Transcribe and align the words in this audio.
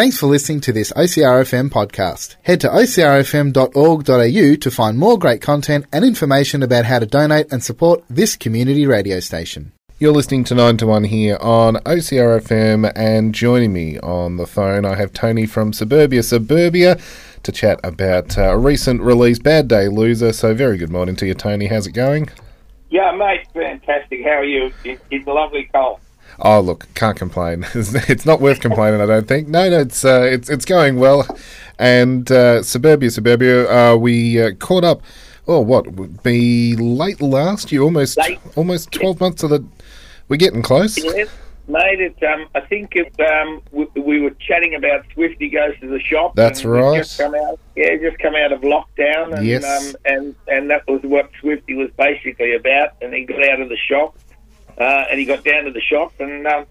Thanks 0.00 0.16
for 0.16 0.28
listening 0.28 0.62
to 0.62 0.72
this 0.72 0.94
OCRFM 0.94 1.68
podcast. 1.68 2.36
Head 2.44 2.62
to 2.62 2.68
ocrfm.org.au 2.68 4.54
to 4.54 4.70
find 4.70 4.98
more 4.98 5.18
great 5.18 5.42
content 5.42 5.84
and 5.92 6.06
information 6.06 6.62
about 6.62 6.86
how 6.86 7.00
to 7.00 7.04
donate 7.04 7.52
and 7.52 7.62
support 7.62 8.02
this 8.08 8.34
community 8.34 8.86
radio 8.86 9.20
station. 9.20 9.72
You're 9.98 10.14
listening 10.14 10.44
to 10.44 10.54
9 10.54 10.78
to 10.78 10.86
1 10.86 11.04
here 11.04 11.36
on 11.42 11.74
OCRFM, 11.74 12.90
and 12.96 13.34
joining 13.34 13.74
me 13.74 13.98
on 13.98 14.38
the 14.38 14.46
phone, 14.46 14.86
I 14.86 14.94
have 14.94 15.12
Tony 15.12 15.44
from 15.44 15.74
Suburbia 15.74 16.22
Suburbia 16.22 16.98
to 17.42 17.52
chat 17.52 17.78
about 17.84 18.38
uh, 18.38 18.54
a 18.54 18.56
recent 18.56 19.02
release, 19.02 19.38
Bad 19.38 19.68
Day 19.68 19.88
Loser. 19.88 20.32
So, 20.32 20.54
very 20.54 20.78
good 20.78 20.90
morning 20.90 21.16
to 21.16 21.26
you, 21.26 21.34
Tony. 21.34 21.66
How's 21.66 21.86
it 21.86 21.92
going? 21.92 22.30
Yeah, 22.88 23.12
mate, 23.12 23.46
fantastic. 23.52 24.24
How 24.24 24.38
are 24.38 24.44
you? 24.46 24.72
It's 24.82 25.26
a 25.26 25.30
lovely 25.30 25.68
cold. 25.74 26.00
Oh, 26.42 26.60
look, 26.60 26.86
can't 26.94 27.16
complain. 27.16 27.66
it's 27.74 28.24
not 28.26 28.40
worth 28.40 28.60
complaining, 28.60 29.00
I 29.00 29.06
don't 29.06 29.28
think. 29.28 29.48
No, 29.48 29.68
no, 29.68 29.80
it's 29.80 30.04
uh, 30.04 30.22
it's 30.22 30.48
it's 30.48 30.64
going 30.64 30.96
well. 30.98 31.26
And 31.78 32.30
uh, 32.30 32.62
Suburbia, 32.62 33.10
Suburbia, 33.10 33.70
uh, 33.70 33.96
we 33.96 34.40
uh, 34.42 34.52
caught 34.58 34.84
up. 34.84 35.02
Oh, 35.48 35.60
what 35.60 35.86
would 35.92 36.22
be 36.22 36.76
late 36.76 37.20
last 37.20 37.72
year? 37.72 37.82
Almost, 37.82 38.18
Late. 38.18 38.38
almost 38.56 38.92
twelve 38.92 39.20
months 39.20 39.42
of 39.42 39.50
the. 39.50 39.64
We're 40.28 40.36
getting 40.36 40.62
close. 40.62 40.96
Yes, 40.96 41.28
mate. 41.66 42.00
It, 42.00 42.22
um, 42.22 42.46
I 42.54 42.60
think 42.60 42.94
it, 42.94 43.12
um, 43.20 43.60
we, 43.72 43.86
we 44.00 44.20
were 44.20 44.30
chatting 44.30 44.74
about 44.76 45.04
Swifty 45.14 45.48
goes 45.48 45.74
to 45.80 45.88
the 45.88 45.98
shop. 46.00 46.36
That's 46.36 46.64
right. 46.64 46.98
Just 46.98 47.18
come 47.18 47.34
out, 47.34 47.58
yeah, 47.74 47.96
just 47.96 48.18
come 48.20 48.36
out 48.36 48.52
of 48.52 48.60
lockdown, 48.60 49.34
and 49.36 49.44
Yes. 49.46 49.64
um, 49.64 49.96
and 50.04 50.34
and 50.46 50.70
that 50.70 50.86
was 50.86 51.00
what 51.02 51.30
Swifty 51.40 51.74
was 51.74 51.90
basically 51.98 52.54
about. 52.54 52.90
And 53.02 53.12
he 53.12 53.24
got 53.24 53.42
out 53.48 53.60
of 53.60 53.68
the 53.70 53.76
shop, 53.76 54.16
uh, 54.78 55.04
and 55.10 55.18
he 55.20 55.26
got 55.26 55.44
down 55.44 55.64
to 55.64 55.70
the 55.70 55.80
shop, 55.80 56.12
and 56.20 56.46
um, 56.46 56.66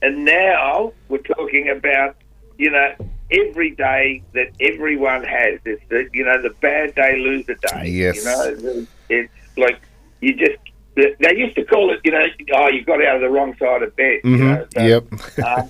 and 0.00 0.24
now 0.24 0.92
we're 1.08 1.18
talking 1.18 1.68
about 1.68 2.16
you 2.58 2.70
know 2.70 2.94
every 3.30 3.70
day 3.70 4.22
that 4.34 4.50
everyone 4.60 5.24
has. 5.24 5.60
It's 5.64 5.82
the 5.88 6.08
you 6.12 6.24
know 6.24 6.40
the 6.42 6.50
bad 6.60 6.94
day 6.94 7.18
loser 7.18 7.54
day. 7.54 7.88
Yes. 7.88 8.16
You 8.16 8.24
know, 8.24 8.86
it's 9.08 9.32
like 9.56 9.80
you 10.20 10.34
just. 10.34 10.58
They 10.94 11.34
used 11.34 11.56
to 11.56 11.64
call 11.64 11.90
it, 11.90 12.00
you 12.04 12.12
know, 12.12 12.22
oh, 12.54 12.68
you 12.68 12.84
got 12.84 13.02
out 13.02 13.14
of 13.16 13.22
the 13.22 13.30
wrong 13.30 13.56
side 13.58 13.82
of 13.82 13.96
bed. 13.96 14.20
You 14.24 14.36
know, 14.36 14.66
so, 14.74 14.78
Mm-hmm. 14.78 15.38
Yep. 15.38 15.46
uh, 15.46 15.62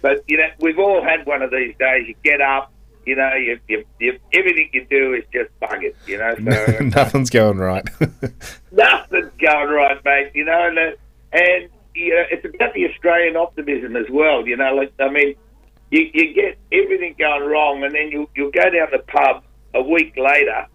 but 0.00 0.24
you 0.26 0.38
know, 0.38 0.48
we've 0.60 0.78
all 0.78 1.04
had 1.04 1.26
one 1.26 1.42
of 1.42 1.50
these 1.50 1.74
days. 1.78 2.08
You 2.08 2.14
get 2.24 2.40
up, 2.40 2.72
you 3.04 3.14
know, 3.14 3.34
you, 3.34 3.60
you, 3.68 3.84
you 4.00 4.18
everything 4.32 4.70
you 4.72 4.86
do 4.88 5.12
is 5.12 5.24
just 5.30 5.50
buggered. 5.60 5.94
You 6.06 6.16
know, 6.16 6.34
so 6.36 6.78
Nothing's 6.84 7.28
going 7.28 7.58
right. 7.58 7.86
nothing's 8.72 9.30
going 9.38 9.68
right, 9.68 10.02
mate. 10.06 10.30
You 10.34 10.46
know, 10.46 10.68
and, 10.68 10.78
uh, 10.78 10.90
and 11.32 11.68
you 11.94 12.14
know, 12.14 12.24
it's 12.30 12.44
about 12.44 12.72
the 12.74 12.88
Australian 12.88 13.36
optimism 13.36 13.96
as 13.96 14.06
well. 14.10 14.46
You 14.46 14.56
know, 14.56 14.74
like 14.74 14.92
I 14.98 15.10
mean, 15.10 15.34
you, 15.90 16.10
you 16.14 16.34
get 16.34 16.58
everything 16.72 17.14
going 17.18 17.48
wrong, 17.48 17.82
and 17.84 17.94
then 17.94 18.08
you 18.10 18.28
you'll 18.34 18.50
go 18.50 18.70
down 18.70 18.88
the 18.92 19.00
pub 19.08 19.44
a 19.74 19.82
week 19.82 20.16
later, 20.16 20.66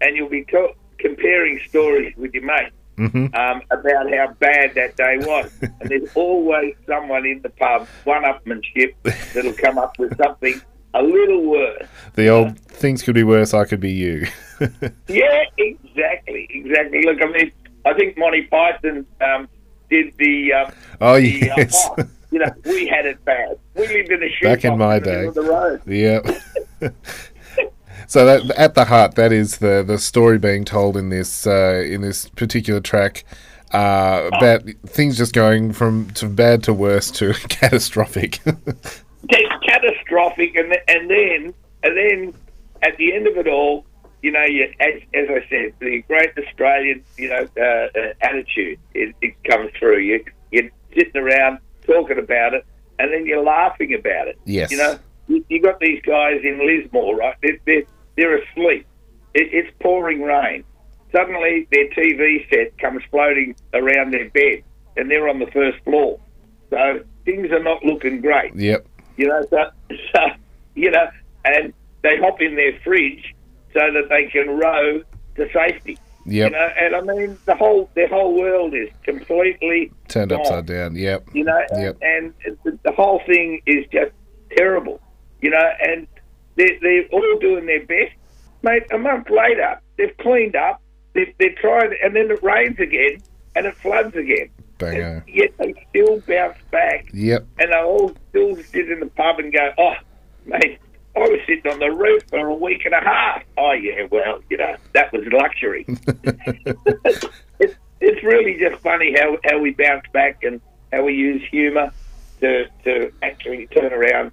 and 0.00 0.16
you'll 0.16 0.28
be 0.28 0.44
to- 0.46 0.72
comparing 0.98 1.58
stories 1.68 2.14
with 2.16 2.32
your 2.34 2.44
mate 2.44 2.70
Mhm. 2.98 3.34
um, 3.34 3.62
about 3.70 4.12
how 4.14 4.28
bad 4.38 4.74
that 4.74 4.96
day 4.96 5.16
was. 5.18 5.50
and 5.62 5.88
there's 5.90 6.08
always 6.14 6.74
someone 6.86 7.24
in 7.26 7.40
the 7.42 7.48
pub, 7.48 7.88
one-upmanship, 8.04 8.94
that'll 9.34 9.54
come 9.54 9.78
up 9.78 9.98
with 9.98 10.14
something 10.18 10.60
a 10.94 11.02
little 11.02 11.42
worse. 11.42 11.86
The 12.14 12.28
old 12.28 12.58
things 12.60 13.02
could 13.02 13.14
be 13.14 13.24
worse. 13.24 13.54
I 13.54 13.64
could 13.64 13.80
be 13.80 13.92
you. 13.92 14.26
Yeah, 15.08 15.42
exactly, 15.58 16.46
exactly. 16.50 17.02
Look, 17.02 17.20
I 17.22 17.26
mean, 17.32 17.52
I 17.84 17.94
think 17.94 18.16
Monty 18.16 18.42
Python 18.42 19.04
um, 19.20 19.48
did 19.92 20.14
the. 20.18 20.52
Um, 20.52 20.72
oh 21.00 21.20
the, 21.20 21.50
uh, 21.50 21.54
yes. 21.56 21.88
oh, 21.98 22.04
you 22.30 22.38
know, 22.38 22.52
we 22.64 22.86
had 22.86 23.06
it 23.06 23.22
bad. 23.24 23.58
We 23.74 23.86
lived 23.86 24.10
in 24.10 24.22
a 24.22 24.30
shoe 24.30 24.46
Back 24.46 24.64
in 24.64 24.78
my 24.78 24.98
the 24.98 25.04
day. 25.04 25.26
of 25.26 25.34
the 25.34 25.42
road. 25.42 25.82
Yeah. 25.86 26.20
so 28.06 28.24
that 28.24 28.50
at 28.56 28.74
the 28.74 28.86
heart, 28.86 29.14
that 29.16 29.32
is 29.32 29.58
the 29.58 29.84
the 29.86 29.98
story 29.98 30.38
being 30.38 30.64
told 30.64 30.96
in 30.96 31.10
this 31.10 31.46
uh, 31.46 31.84
in 31.86 32.00
this 32.00 32.28
particular 32.30 32.80
track. 32.80 33.24
Uh, 33.72 34.28
about 34.34 34.68
things 34.84 35.16
just 35.16 35.32
going 35.32 35.72
from 35.72 36.10
to 36.10 36.28
bad 36.28 36.62
to 36.62 36.74
worse 36.74 37.10
to 37.10 37.32
catastrophic. 37.48 38.40
Catastrophic, 39.66 40.54
and 40.56 40.76
and 40.88 41.08
then 41.08 41.54
and 41.82 41.96
then 41.96 42.34
at 42.82 42.96
the 42.98 43.14
end 43.14 43.26
of 43.26 43.36
it 43.38 43.46
all, 43.46 43.86
you 44.22 44.30
know, 44.30 44.44
you, 44.44 44.72
as, 44.80 45.02
as 45.14 45.28
I 45.28 45.44
said, 45.50 45.74
the 45.80 46.02
great 46.02 46.30
Australian, 46.38 47.02
you 47.18 47.28
know, 47.28 47.46
uh, 47.58 47.62
uh, 47.98 48.12
attitude 48.22 48.78
it, 48.94 49.14
it 49.20 49.34
comes 49.44 49.70
through. 49.78 49.98
You 49.98 50.24
you're 50.52 50.70
sitting 50.94 51.20
around 51.20 51.58
talking 51.86 52.18
about 52.18 52.54
it, 52.54 52.64
and 52.98 53.12
then 53.12 53.26
you're 53.26 53.42
laughing 53.42 53.94
about 53.94 54.28
it. 54.28 54.38
Yes. 54.44 54.70
You 54.70 54.78
know, 54.78 54.98
you, 55.26 55.44
you 55.48 55.60
got 55.60 55.80
these 55.80 56.00
guys 56.02 56.40
in 56.44 56.64
Lismore, 56.64 57.16
right? 57.16 57.34
They're 57.42 57.58
they're, 57.66 57.82
they're 58.16 58.38
asleep. 58.38 58.86
It, 59.34 59.48
it's 59.52 59.76
pouring 59.80 60.22
rain. 60.22 60.64
Suddenly, 61.10 61.66
their 61.72 61.88
TV 61.88 62.48
set 62.48 62.78
comes 62.78 63.02
floating 63.10 63.56
around 63.74 64.12
their 64.12 64.30
bed, 64.30 64.62
and 64.96 65.10
they're 65.10 65.28
on 65.28 65.40
the 65.40 65.50
first 65.50 65.82
floor. 65.84 66.20
So 66.70 67.00
things 67.24 67.50
are 67.50 67.62
not 67.62 67.84
looking 67.84 68.20
great. 68.20 68.54
yep. 68.54 68.86
You 69.16 69.28
know, 69.28 69.44
so, 69.50 69.70
so 70.14 70.20
you 70.76 70.92
know, 70.92 71.10
and 71.44 71.74
they 72.02 72.18
hop 72.18 72.40
in 72.40 72.54
their 72.54 72.78
fridge 72.84 73.34
so 73.72 73.80
that 73.92 74.08
they 74.08 74.26
can 74.26 74.48
row 74.50 75.02
to 75.36 75.48
safety. 75.52 75.98
Yep. 76.24 76.52
You 76.52 76.56
know, 76.56 76.68
and 76.80 76.94
I 76.96 77.00
mean 77.00 77.38
the 77.46 77.54
whole 77.56 77.90
their 77.94 78.06
whole 78.08 78.34
world 78.38 78.74
is 78.74 78.88
completely 79.02 79.90
Turned 80.08 80.30
gone, 80.30 80.40
upside 80.40 80.66
down. 80.66 80.94
Yep. 80.94 81.28
You 81.32 81.44
know, 81.44 81.60
and, 81.70 81.82
Yep. 81.82 81.96
and 82.02 82.34
the, 82.64 82.78
the 82.84 82.92
whole 82.92 83.20
thing 83.26 83.60
is 83.66 83.84
just 83.92 84.12
terrible. 84.56 85.00
You 85.40 85.50
know, 85.50 85.70
and 85.84 86.06
they're, 86.56 86.78
they're 86.80 87.04
all 87.06 87.38
doing 87.40 87.66
their 87.66 87.84
best, 87.84 88.12
mate. 88.62 88.84
A 88.92 88.98
month 88.98 89.28
later, 89.30 89.80
they've 89.98 90.16
cleaned 90.18 90.54
up. 90.54 90.80
They've, 91.14 91.34
they're 91.38 91.54
trying, 91.60 91.92
and 92.04 92.14
then 92.14 92.30
it 92.30 92.42
rains 92.42 92.78
again, 92.78 93.20
and 93.56 93.66
it 93.66 93.76
floods 93.76 94.14
again. 94.14 94.48
Bango. 94.78 95.02
And 95.16 95.22
yet 95.26 95.50
they 95.58 95.74
still 95.90 96.20
bounce 96.20 96.56
back 96.70 97.08
Yep. 97.12 97.46
and 97.58 97.72
they 97.72 97.76
all 97.76 98.12
still 98.30 98.56
sit 98.56 98.90
in 98.90 99.00
the 99.00 99.06
pub 99.06 99.38
and 99.40 99.52
go, 99.52 99.70
"Oh, 99.78 99.94
mate, 100.46 100.78
I 101.14 101.20
was 101.20 101.40
sitting 101.46 101.70
on 101.70 101.78
the 101.78 101.90
roof 101.90 102.22
for 102.28 102.46
a 102.46 102.54
week 102.54 102.84
and 102.84 102.94
a 102.94 103.00
half." 103.00 103.42
Oh 103.58 103.72
yeah, 103.72 104.06
well, 104.10 104.40
you 104.50 104.56
know 104.56 104.76
that 104.94 105.12
was 105.12 105.24
luxury. 105.32 105.84
it's 107.58 107.74
it's 108.00 108.22
really 108.24 108.58
just 108.58 108.80
funny 108.82 109.14
how 109.18 109.36
how 109.44 109.58
we 109.58 109.72
bounce 109.72 110.04
back 110.12 110.42
and 110.42 110.60
how 110.92 111.04
we 111.04 111.14
use 111.14 111.42
humour 111.50 111.92
to 112.40 112.66
to 112.84 113.12
actually 113.22 113.66
turn 113.68 113.92
around 113.92 114.32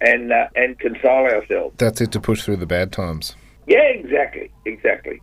and 0.00 0.32
uh, 0.32 0.48
and 0.56 0.78
console 0.78 1.26
ourselves. 1.26 1.74
That's 1.78 2.00
it 2.00 2.12
to 2.12 2.20
push 2.20 2.44
through 2.44 2.56
the 2.56 2.66
bad 2.66 2.92
times. 2.92 3.36
Yeah, 3.66 3.82
exactly, 3.82 4.50
exactly. 4.64 5.20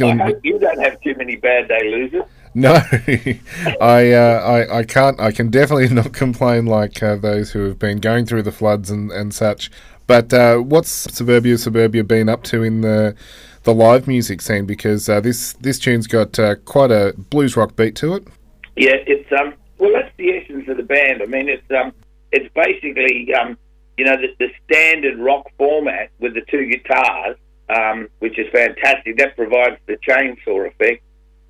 I 0.00 0.12
hope 0.12 0.40
you 0.44 0.58
don't 0.58 0.78
have 0.78 1.00
too 1.00 1.14
many 1.16 1.36
bad 1.36 1.68
day 1.68 1.90
losers. 1.90 2.24
No, 2.54 2.74
I, 3.80 4.12
uh, 4.12 4.40
I 4.42 4.78
I 4.78 4.84
can't. 4.84 5.20
I 5.20 5.32
can 5.32 5.50
definitely 5.50 5.88
not 5.94 6.12
complain 6.12 6.66
like 6.66 7.02
uh, 7.02 7.16
those 7.16 7.52
who 7.52 7.64
have 7.66 7.78
been 7.78 7.98
going 7.98 8.26
through 8.26 8.42
the 8.42 8.52
floods 8.52 8.90
and, 8.90 9.10
and 9.10 9.34
such. 9.34 9.70
But 10.10 10.32
uh, 10.32 10.56
what's 10.56 10.90
Suburbia 10.90 11.56
Suburbia 11.56 12.02
been 12.02 12.28
up 12.28 12.42
to 12.50 12.64
in 12.64 12.80
the 12.80 13.14
the 13.62 13.72
live 13.72 14.08
music 14.08 14.42
scene? 14.42 14.66
Because 14.66 15.08
uh, 15.08 15.20
this 15.20 15.52
this 15.60 15.78
tune's 15.78 16.08
got 16.08 16.36
uh, 16.36 16.56
quite 16.64 16.90
a 16.90 17.14
blues 17.16 17.56
rock 17.56 17.76
beat 17.76 17.94
to 18.02 18.16
it. 18.16 18.26
Yeah, 18.74 18.96
it's 19.06 19.30
um. 19.30 19.54
Well, 19.78 19.92
that's 19.92 20.10
the 20.16 20.30
essence 20.30 20.66
of 20.66 20.78
the 20.78 20.82
band. 20.82 21.22
I 21.22 21.26
mean, 21.26 21.48
it's 21.48 21.62
um. 21.70 21.92
It's 22.32 22.52
basically 22.54 23.32
um. 23.34 23.56
You 23.98 24.06
know, 24.06 24.16
the, 24.16 24.34
the 24.40 24.52
standard 24.64 25.16
rock 25.16 25.48
format 25.56 26.10
with 26.18 26.34
the 26.34 26.42
two 26.50 26.66
guitars, 26.66 27.36
um, 27.68 28.08
which 28.18 28.36
is 28.36 28.50
fantastic. 28.50 29.16
That 29.16 29.36
provides 29.36 29.76
the 29.86 29.96
chainsaw 29.98 30.66
effect. 30.66 31.04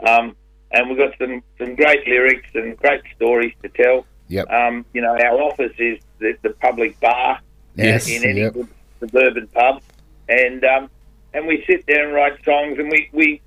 Um, 0.06 0.36
and 0.70 0.90
we've 0.90 0.98
got 0.98 1.16
some 1.18 1.42
some 1.56 1.76
great 1.76 2.06
lyrics 2.06 2.50
and 2.52 2.76
great 2.76 3.00
stories 3.16 3.54
to 3.62 3.70
tell. 3.70 4.04
Yep. 4.28 4.50
Um, 4.50 4.84
you 4.92 5.00
know, 5.00 5.16
our 5.18 5.40
office 5.40 5.72
is 5.78 5.98
the, 6.18 6.36
the 6.42 6.50
public 6.50 7.00
bar 7.00 7.40
Yes, 7.84 8.08
in 8.08 8.24
any 8.28 8.40
yep. 8.40 8.54
good 8.54 8.68
suburban 9.00 9.46
pub, 9.48 9.82
and 10.28 10.64
um, 10.64 10.90
and 11.34 11.46
we 11.46 11.64
sit 11.66 11.86
there 11.86 12.04
and 12.06 12.14
write 12.14 12.42
songs, 12.44 12.78
and 12.78 12.90
we, 12.90 13.08
we 13.12 13.40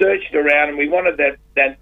searched 0.00 0.34
around, 0.34 0.70
and 0.70 0.78
we 0.78 0.88
wanted 0.88 1.16
that 1.18 1.36
that 1.54 1.78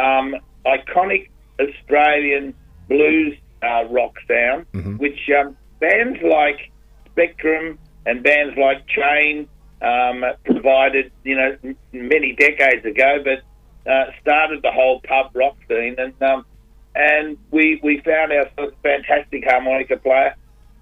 um, 0.00 0.36
iconic 0.66 1.28
Australian 1.60 2.54
blues 2.88 3.36
uh, 3.62 3.84
rock 3.90 4.14
sound, 4.28 4.66
Mhm. 4.72 4.98
which 4.98 5.30
um, 5.38 5.56
bands 5.80 6.18
like 6.22 6.70
Spectrum 7.10 7.78
and 8.06 8.22
bands 8.22 8.56
like 8.58 8.86
Chain 8.88 9.46
um, 9.82 10.24
provided, 10.44 11.12
you 11.24 11.36
know, 11.36 11.56
m- 11.62 11.76
many 11.92 12.32
decades 12.34 12.84
ago, 12.86 13.22
but 13.22 13.42
uh, 13.90 14.10
started 14.20 14.62
the 14.62 14.70
whole 14.70 15.00
pub 15.00 15.30
rock 15.34 15.56
scene, 15.68 15.94
and 15.98 16.14
um, 16.22 16.44
and 16.94 17.36
we 17.50 17.80
we 17.82 18.00
found 18.00 18.32
ourselves 18.32 18.72
a 18.72 18.82
fantastic 18.82 19.44
harmonica 19.44 19.96
player, 19.96 20.34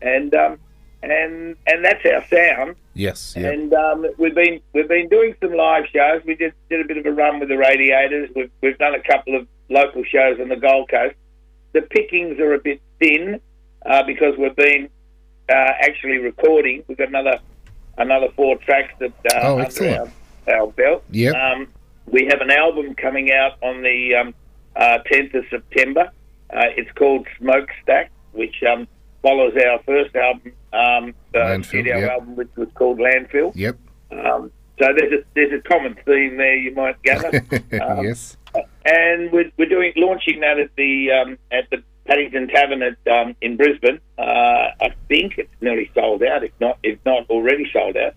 and 0.03 0.35
um, 0.35 0.59
and 1.03 1.57
and 1.67 1.85
that's 1.85 2.05
our 2.05 2.25
sound. 2.27 2.77
Yes. 2.95 3.35
Yep. 3.37 3.53
And 3.53 3.75
um, 3.75 4.07
we've 4.19 4.35
been 4.35 4.61
we've 4.73 4.89
been 4.89 5.09
doing 5.09 5.35
some 5.41 5.55
live 5.55 5.85
shows. 5.93 6.23
We 6.25 6.35
did 6.35 6.53
did 6.69 6.81
a 6.81 6.85
bit 6.85 6.99
of 6.99 7.07
a 7.07 7.13
run 7.13 7.41
with 7.41 7.49
the 7.49 7.57
Radiators. 7.57 8.31
We've 8.35 8.51
we've 8.61 8.79
done 8.79 8.95
a 8.95 9.03
couple 9.03 9.37
of 9.37 9.47
local 9.69 10.05
shows 10.05 10.41
on 10.41 10.49
the 10.49 10.57
Gold 10.57 10.91
Coast. 10.91 11.15
The 11.73 11.83
pickings 11.83 12.39
are 12.41 12.55
a 12.55 12.59
bit 12.59 12.81
thin 12.99 13.41
uh, 13.87 14.03
because 14.03 14.37
we've 14.37 14.57
been 14.57 14.89
uh, 15.49 15.53
actually 15.53 16.19
recording. 16.19 16.85
We've 16.89 16.99
got 16.99 17.09
another 17.09 17.41
another 17.99 18.29
four 18.37 18.57
tracks 18.59 18.93
that 18.99 19.13
uh, 19.35 19.41
Oh, 19.43 19.61
under 19.61 20.11
our, 20.49 20.55
our 20.61 20.67
belt. 20.73 21.05
Yep. 21.11 21.35
Um, 21.35 21.69
we 22.07 22.27
have 22.27 22.41
an 22.41 22.51
album 22.51 22.95
coming 22.95 23.31
out 23.31 23.53
on 23.63 23.83
the 23.83 24.15
um, 24.17 24.35
uh, 24.75 24.99
10th 25.11 25.35
of 25.35 25.45
September. 25.49 26.11
Uh, 26.53 26.67
it's 26.77 26.91
called 26.93 27.27
Smokestack, 27.39 28.11
which 28.33 28.63
um, 28.65 28.89
follows 29.23 29.55
our 29.57 29.83
first 29.85 30.15
album, 30.17 30.53
um, 30.73 31.15
Landfill, 31.35 31.65
studio 31.65 31.99
yep. 31.99 32.11
album, 32.11 32.37
which 32.37 32.51
was 32.57 32.69
called 32.75 32.99
Landfill. 32.99 33.53
Yep. 33.55 33.79
Um, 34.13 34.51
so 34.79 34.89
there's 34.97 35.13
a 35.13 35.25
there's 35.35 35.53
a 35.53 35.69
common 35.69 35.95
theme 36.07 36.37
there, 36.37 36.57
you 36.57 36.75
might 36.75 37.01
gather. 37.03 37.45
Um, 37.81 38.05
yes. 38.05 38.37
and 38.85 39.31
we're, 39.31 39.51
we're 39.57 39.69
doing 39.69 39.93
launching 39.97 40.41
that 40.41 40.59
at 40.59 40.75
the 40.77 41.11
um, 41.13 41.39
at 41.53 41.69
the 41.71 41.83
Paddington 42.07 42.49
Tavern 42.49 42.83
at 42.83 42.97
um, 43.11 43.37
in 43.41 43.57
Brisbane. 43.57 44.01
Uh, 44.19 44.73
I 44.81 44.95
think 45.09 45.39
it's 45.39 45.55
nearly 45.61 45.91
sold 45.95 46.23
out, 46.23 46.43
if 46.43 46.53
not 46.61 46.79
if 46.83 46.99
not 47.05 47.29
already 47.31 47.71
sold 47.73 47.97
out. 47.97 48.15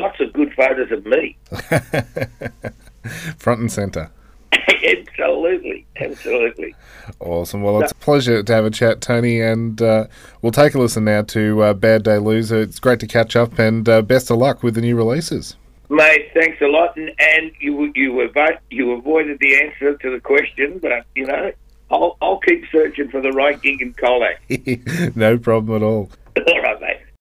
lots 0.00 0.20
of 0.20 0.32
good 0.32 0.52
photos 0.54 0.90
of 0.92 1.04
me. 1.06 1.36
Front 3.38 3.60
and 3.60 3.72
centre. 3.72 4.10
absolutely, 4.84 5.86
absolutely. 6.00 6.74
Awesome. 7.20 7.62
Well, 7.62 7.82
it's 7.82 7.92
a 7.92 7.96
pleasure 7.96 8.42
to 8.42 8.52
have 8.52 8.64
a 8.64 8.70
chat, 8.70 9.00
Tony, 9.00 9.40
and 9.40 9.80
uh, 9.80 10.06
we'll 10.42 10.52
take 10.52 10.74
a 10.74 10.78
listen 10.78 11.04
now 11.04 11.22
to 11.22 11.62
uh, 11.62 11.74
Bad 11.74 12.02
Day 12.02 12.18
Loser. 12.18 12.60
It's 12.60 12.80
great 12.80 13.00
to 13.00 13.06
catch 13.06 13.36
up, 13.36 13.58
and 13.58 13.88
uh, 13.88 14.02
best 14.02 14.30
of 14.30 14.38
luck 14.38 14.62
with 14.62 14.74
the 14.74 14.80
new 14.80 14.96
releases. 14.96 15.56
Mate, 15.88 16.30
thanks 16.34 16.60
a 16.60 16.66
lot, 16.66 16.96
and, 16.96 17.12
and 17.18 17.52
you 17.60 17.92
you 17.94 18.12
avo- 18.28 18.58
you 18.70 18.92
avoided 18.92 19.38
the 19.40 19.62
answer 19.62 19.96
to 19.96 20.10
the 20.10 20.20
question, 20.20 20.80
but 20.82 21.04
you 21.14 21.26
know 21.26 21.52
I'll 21.90 22.16
I'll 22.20 22.38
keep 22.38 22.64
searching 22.72 23.08
for 23.08 23.20
the 23.20 23.30
right 23.30 23.60
gig 23.60 23.80
in 23.80 23.94
Colac. 23.94 25.16
no 25.16 25.38
problem 25.38 25.76
at 25.76 25.84
all. 25.84 26.10
All 26.36 26.62
right, 26.62 26.75